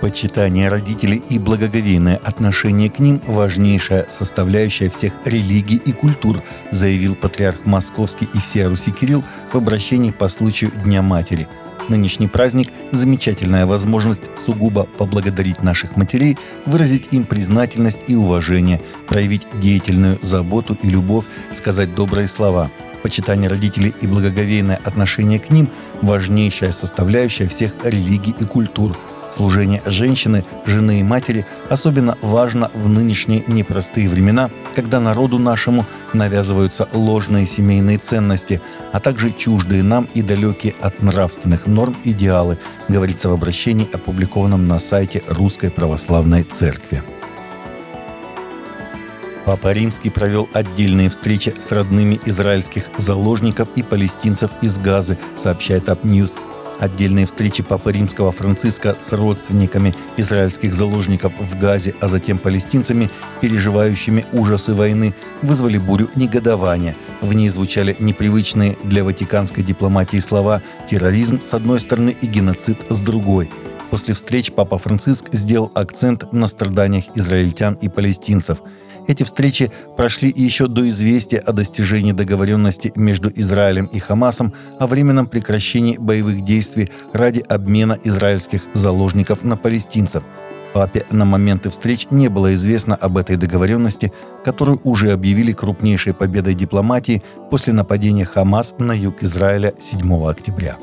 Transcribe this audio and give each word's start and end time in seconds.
Почитание 0.00 0.68
родителей 0.68 1.20
и 1.28 1.40
благоговейное 1.40 2.16
отношение 2.16 2.88
к 2.88 3.00
ним– 3.00 3.20
важнейшая 3.26 4.06
составляющая 4.08 4.90
всех 4.90 5.12
религий 5.24 5.76
и 5.76 5.90
культур, 5.90 6.40
заявил 6.70 7.16
патриарх 7.16 7.64
Московский 7.64 8.28
и 8.32 8.38
всея 8.38 8.68
Руси 8.68 8.92
Кирилл 8.92 9.24
в 9.52 9.56
обращении 9.56 10.12
по 10.12 10.28
случаю 10.28 10.70
Дня 10.84 11.02
Матери. 11.02 11.48
Нынешний 11.88 12.28
праздник– 12.28 12.68
замечательная 12.92 13.66
возможность 13.66 14.22
сугубо 14.36 14.84
поблагодарить 14.84 15.64
наших 15.64 15.96
матерей, 15.96 16.38
выразить 16.64 17.08
им 17.10 17.24
признательность 17.24 18.00
и 18.06 18.14
уважение, 18.14 18.80
проявить 19.08 19.48
деятельную 19.54 20.20
заботу 20.22 20.78
и 20.80 20.88
любовь, 20.88 21.24
сказать 21.52 21.94
добрые 21.94 22.28
слова– 22.28 22.70
Почитание 23.02 23.48
родителей 23.48 23.94
и 24.00 24.08
благоговейное 24.08 24.80
отношение 24.84 25.38
к 25.38 25.50
ним– 25.50 25.70
важнейшая 26.02 26.72
составляющая 26.72 27.46
всех 27.46 27.72
религий 27.84 28.34
и 28.38 28.44
культур– 28.44 28.96
Служение 29.30 29.82
женщины, 29.84 30.44
жены 30.64 31.00
и 31.00 31.02
матери 31.02 31.44
особенно 31.68 32.16
важно 32.22 32.70
в 32.74 32.88
нынешние 32.88 33.44
непростые 33.46 34.08
времена, 34.08 34.50
когда 34.74 35.00
народу 35.00 35.38
нашему 35.38 35.84
навязываются 36.14 36.88
ложные 36.92 37.44
семейные 37.44 37.98
ценности, 37.98 38.60
а 38.92 39.00
также 39.00 39.32
чуждые 39.32 39.82
нам 39.82 40.08
и 40.14 40.22
далекие 40.22 40.74
от 40.80 41.02
нравственных 41.02 41.66
норм 41.66 41.96
идеалы, 42.04 42.58
говорится 42.88 43.28
в 43.28 43.32
обращении, 43.32 43.88
опубликованном 43.92 44.66
на 44.66 44.78
сайте 44.78 45.22
Русской 45.28 45.70
Православной 45.70 46.44
Церкви. 46.44 47.02
Папа 49.44 49.72
Римский 49.72 50.10
провел 50.10 50.46
отдельные 50.52 51.08
встречи 51.08 51.54
с 51.58 51.72
родными 51.72 52.20
израильских 52.26 52.90
заложников 52.98 53.68
и 53.76 53.82
палестинцев 53.82 54.50
из 54.60 54.78
Газы, 54.78 55.18
сообщает 55.36 55.88
Апньюз. 55.88 56.38
Отдельные 56.78 57.26
встречи 57.26 57.62
Папы 57.62 57.92
Римского 57.92 58.30
Франциска 58.30 58.96
с 59.00 59.12
родственниками 59.12 59.92
израильских 60.16 60.74
заложников 60.74 61.32
в 61.38 61.58
Газе, 61.58 61.94
а 62.00 62.06
затем 62.06 62.38
палестинцами, 62.38 63.10
переживающими 63.40 64.24
ужасы 64.32 64.74
войны, 64.74 65.12
вызвали 65.42 65.78
бурю 65.78 66.08
негодования. 66.14 66.94
В 67.20 67.32
ней 67.32 67.48
звучали 67.48 67.96
непривычные 67.98 68.76
для 68.84 69.02
ватиканской 69.02 69.64
дипломатии 69.64 70.18
слова 70.18 70.62
«терроризм» 70.88 71.40
с 71.40 71.52
одной 71.52 71.80
стороны 71.80 72.16
и 72.20 72.26
«геноцид» 72.26 72.78
с 72.88 73.00
другой. 73.00 73.50
После 73.90 74.14
встреч 74.14 74.52
Папа 74.52 74.78
Франциск 74.78 75.32
сделал 75.32 75.72
акцент 75.74 76.32
на 76.32 76.46
страданиях 76.46 77.04
израильтян 77.16 77.74
и 77.74 77.88
палестинцев– 77.88 78.60
эти 79.08 79.24
встречи 79.24 79.72
прошли 79.96 80.32
еще 80.34 80.68
до 80.68 80.88
известия 80.88 81.40
о 81.40 81.52
достижении 81.52 82.12
договоренности 82.12 82.92
между 82.94 83.32
Израилем 83.34 83.86
и 83.86 83.98
Хамасом 83.98 84.52
о 84.78 84.86
временном 84.86 85.26
прекращении 85.26 85.96
боевых 85.96 86.44
действий 86.44 86.92
ради 87.12 87.40
обмена 87.40 87.98
израильских 88.04 88.62
заложников 88.74 89.42
на 89.42 89.56
палестинцев. 89.56 90.22
Папе 90.74 91.06
на 91.10 91.24
моменты 91.24 91.70
встреч 91.70 92.06
не 92.10 92.28
было 92.28 92.54
известно 92.54 92.94
об 92.94 93.16
этой 93.16 93.36
договоренности, 93.36 94.12
которую 94.44 94.80
уже 94.84 95.12
объявили 95.12 95.52
крупнейшей 95.52 96.12
победой 96.12 96.54
дипломатии 96.54 97.22
после 97.50 97.72
нападения 97.72 98.26
Хамас 98.26 98.74
на 98.78 98.92
юг 98.92 99.22
Израиля 99.22 99.72
7 99.80 100.28
октября. 100.28 100.76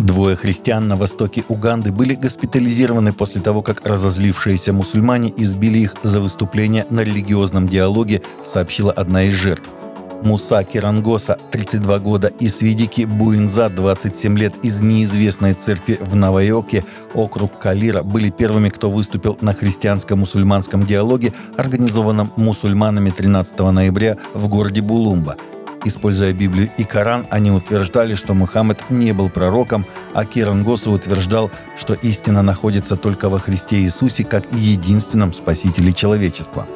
Двое 0.00 0.34
христиан 0.34 0.88
на 0.88 0.96
востоке 0.96 1.44
Уганды 1.48 1.92
были 1.92 2.14
госпитализированы 2.14 3.12
после 3.12 3.42
того, 3.42 3.60
как 3.60 3.86
разозлившиеся 3.86 4.72
мусульмане 4.72 5.30
избили 5.36 5.80
их 5.80 5.94
за 6.02 6.22
выступление 6.22 6.86
на 6.88 7.00
религиозном 7.00 7.68
диалоге, 7.68 8.22
сообщила 8.42 8.92
одна 8.92 9.24
из 9.24 9.34
жертв. 9.34 9.68
Муса 10.22 10.64
Кирангоса, 10.64 11.38
32 11.50 11.98
года, 11.98 12.28
и 12.28 12.48
Свидики 12.48 13.02
Буинза, 13.02 13.68
27 13.68 14.38
лет, 14.38 14.54
из 14.62 14.80
неизвестной 14.80 15.52
церкви 15.52 15.98
в 16.00 16.16
Навайоке, 16.16 16.86
округ 17.12 17.58
Калира, 17.58 18.02
были 18.02 18.30
первыми, 18.30 18.70
кто 18.70 18.90
выступил 18.90 19.36
на 19.42 19.52
христианско-мусульманском 19.52 20.86
диалоге, 20.86 21.34
организованном 21.58 22.32
мусульманами 22.36 23.10
13 23.10 23.58
ноября 23.58 24.16
в 24.32 24.48
городе 24.48 24.80
Булумба– 24.80 25.36
Используя 25.84 26.34
Библию 26.34 26.70
и 26.76 26.84
Коран, 26.84 27.26
они 27.30 27.50
утверждали, 27.50 28.14
что 28.14 28.34
Мухаммед 28.34 28.90
не 28.90 29.12
был 29.12 29.30
пророком, 29.30 29.86
а 30.12 30.26
Киран 30.26 30.62
Госу 30.62 30.90
утверждал, 30.90 31.50
что 31.78 31.94
истина 31.94 32.42
находится 32.42 32.96
только 32.96 33.30
во 33.30 33.38
Христе 33.38 33.76
Иисусе 33.76 34.24
как 34.24 34.52
единственном 34.52 35.32
спасителе 35.32 35.92
человечества. 35.94 36.66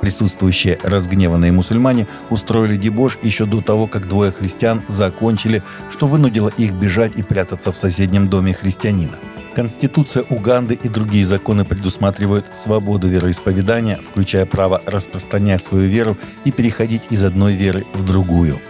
Присутствующие 0.00 0.78
разгневанные 0.82 1.52
мусульмане 1.52 2.06
устроили 2.30 2.76
дебош 2.76 3.18
еще 3.22 3.44
до 3.44 3.60
того, 3.60 3.86
как 3.86 4.08
двое 4.08 4.32
христиан 4.32 4.82
закончили, 4.88 5.62
что 5.90 6.06
вынудило 6.06 6.48
их 6.48 6.72
бежать 6.72 7.12
и 7.16 7.22
прятаться 7.22 7.70
в 7.70 7.76
соседнем 7.76 8.28
доме 8.28 8.54
христианина– 8.54 9.18
Конституция 9.54 10.24
Уганды 10.30 10.74
и 10.74 10.88
другие 10.88 11.24
законы 11.24 11.64
предусматривают 11.64 12.46
свободу 12.52 13.06
вероисповедания, 13.06 13.98
включая 13.98 14.46
право 14.46 14.82
распространять 14.84 15.62
свою 15.62 15.86
веру 15.86 16.16
и 16.44 16.50
переходить 16.50 17.04
из 17.10 17.22
одной 17.22 17.54
веры 17.54 17.84
в 17.94 18.02
другую. 18.02 18.60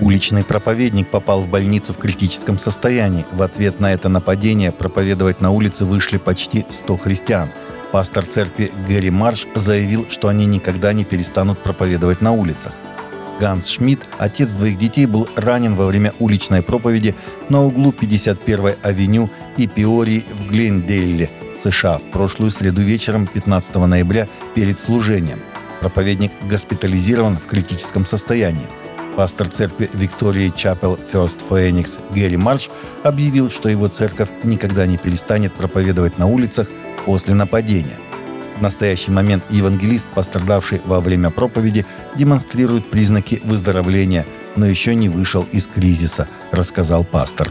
Уличный 0.00 0.44
проповедник 0.44 1.10
попал 1.10 1.42
в 1.42 1.48
больницу 1.48 1.92
в 1.92 1.98
критическом 1.98 2.58
состоянии. 2.58 3.26
В 3.32 3.42
ответ 3.42 3.80
на 3.80 3.92
это 3.92 4.08
нападение 4.08 4.72
проповедовать 4.72 5.40
на 5.40 5.50
улице 5.50 5.84
вышли 5.84 6.18
почти 6.18 6.64
100 6.68 6.96
христиан. 6.96 7.50
Пастор 7.92 8.24
церкви 8.24 8.70
Гэри 8.86 9.10
Марш 9.10 9.46
заявил, 9.54 10.06
что 10.08 10.28
они 10.28 10.46
никогда 10.46 10.92
не 10.92 11.04
перестанут 11.04 11.58
проповедовать 11.60 12.20
на 12.20 12.32
улицах. 12.32 12.72
Ганс 13.38 13.68
Шмидт, 13.68 14.06
отец 14.18 14.52
двоих 14.52 14.78
детей, 14.78 15.06
был 15.06 15.28
ранен 15.36 15.74
во 15.74 15.86
время 15.86 16.12
уличной 16.18 16.62
проповеди 16.62 17.14
на 17.48 17.64
углу 17.64 17.92
51-й 17.92 18.76
авеню 18.82 19.30
и 19.56 19.66
Пиории 19.66 20.24
в 20.32 20.48
Глендейле, 20.48 21.30
США, 21.56 21.98
в 21.98 22.10
прошлую 22.10 22.50
среду 22.50 22.82
вечером 22.82 23.26
15 23.26 23.76
ноября 23.76 24.28
перед 24.54 24.80
служением. 24.80 25.38
Проповедник 25.80 26.32
госпитализирован 26.48 27.38
в 27.38 27.46
критическом 27.46 28.04
состоянии. 28.04 28.66
Пастор 29.16 29.48
церкви 29.48 29.88
Виктории 29.92 30.52
Чапел 30.54 30.98
First 31.12 31.42
Phoenix 31.48 32.00
Гэри 32.12 32.36
Марш 32.36 32.70
объявил, 33.02 33.50
что 33.50 33.68
его 33.68 33.88
церковь 33.88 34.28
никогда 34.42 34.86
не 34.86 34.96
перестанет 34.96 35.54
проповедовать 35.54 36.18
на 36.18 36.26
улицах 36.26 36.68
после 37.04 37.34
нападения– 37.34 37.98
в 38.58 38.62
настоящий 38.62 39.10
момент 39.10 39.44
евангелист, 39.50 40.08
пострадавший 40.08 40.80
во 40.84 41.00
время 41.00 41.30
проповеди, 41.30 41.86
демонстрирует 42.16 42.90
признаки 42.90 43.40
выздоровления, 43.44 44.26
но 44.56 44.66
еще 44.66 44.94
не 44.94 45.08
вышел 45.08 45.46
из 45.52 45.66
кризиса, 45.68 46.28
рассказал 46.50 47.04
пастор. 47.04 47.48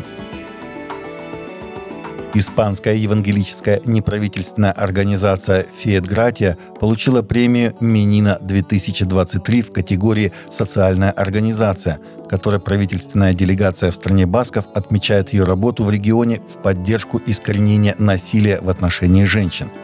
Испанская 2.34 2.95
евангелическая 2.95 3.81
неправительственная 3.85 4.72
организация 4.72 5.66
«Фиет 5.79 6.06
Гратия» 6.06 6.57
получила 6.79 7.24
премию 7.24 7.74
«Менина-2023» 7.79 9.62
в 9.63 9.72
категории 9.72 10.34
«Социальная 10.50 11.12
организация», 11.12 12.00
которой 12.29 12.59
правительственная 12.59 13.34
делегация 13.34 13.89
в 13.89 13.95
стране 13.95 14.28
Басков 14.28 14.66
отмечает 14.75 15.34
ее 15.34 15.45
работу 15.45 15.84
в 15.84 15.89
регионе 15.89 16.41
в 16.41 16.62
поддержку 16.62 17.19
искоренения 17.25 17.95
насилия 17.97 18.59
в 18.62 18.69
отношении 18.69 19.24
женщин– 19.24 19.72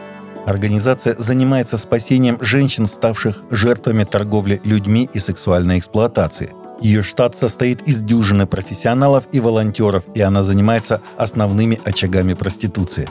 Организация 0.46 1.16
занимается 1.18 1.78
спасением 1.78 2.38
женщин, 2.42 2.86
ставших 2.86 3.42
жертвами 3.50 4.04
торговли 4.04 4.60
людьми 4.64 5.08
и 5.12 5.18
сексуальной 5.18 5.78
эксплуатации. 5.78 6.52
Ее 6.80 7.02
штат 7.02 7.36
состоит 7.36 7.88
из 7.88 8.02
дюжины 8.02 8.46
профессионалов 8.46 9.24
и 9.32 9.40
волонтеров, 9.40 10.04
и 10.14 10.20
она 10.20 10.42
занимается 10.42 11.00
основными 11.16 11.80
очагами 11.84 12.34
проституции. 12.34 13.08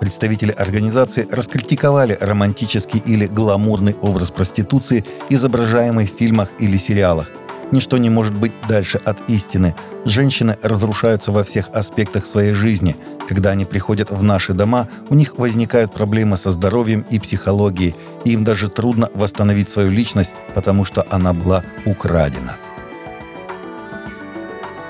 Представители 0.00 0.52
организации 0.52 1.26
раскритиковали 1.30 2.16
романтический 2.20 3.02
или 3.04 3.26
гламурный 3.26 3.96
образ 4.02 4.30
проституции, 4.30 5.04
изображаемый 5.28 6.06
в 6.06 6.10
фильмах 6.10 6.50
или 6.60 6.76
сериалах– 6.76 7.30
Ничто 7.72 7.98
не 7.98 8.10
может 8.10 8.34
быть 8.34 8.52
дальше 8.68 8.98
от 9.04 9.18
истины. 9.28 9.74
Женщины 10.04 10.56
разрушаются 10.62 11.32
во 11.32 11.42
всех 11.42 11.68
аспектах 11.70 12.26
своей 12.26 12.52
жизни. 12.52 12.96
Когда 13.28 13.50
они 13.50 13.64
приходят 13.64 14.10
в 14.10 14.22
наши 14.22 14.52
дома, 14.52 14.88
у 15.08 15.14
них 15.14 15.36
возникают 15.38 15.92
проблемы 15.92 16.36
со 16.36 16.52
здоровьем 16.52 17.04
и 17.10 17.18
психологией, 17.18 17.94
им 18.24 18.44
даже 18.44 18.68
трудно 18.68 19.10
восстановить 19.14 19.68
свою 19.68 19.90
личность, 19.90 20.32
потому 20.54 20.84
что 20.84 21.04
она 21.10 21.32
была 21.32 21.64
украдена. 21.84 22.56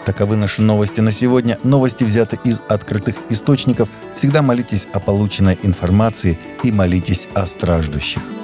Таковы 0.04 0.36
наши 0.36 0.62
новости 0.62 1.00
на 1.00 1.10
сегодня. 1.10 1.58
Новости 1.64 2.04
взяты 2.04 2.38
из 2.44 2.60
открытых 2.68 3.16
источников. 3.28 3.88
Всегда 4.14 4.40
молитесь 4.40 4.86
о 4.92 5.00
полученной 5.00 5.58
информации 5.64 6.38
и 6.62 6.70
молитесь 6.70 7.26
о 7.34 7.44
страждущих. 7.46 8.35